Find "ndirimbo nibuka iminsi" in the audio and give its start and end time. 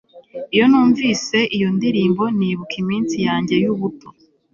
1.77-3.15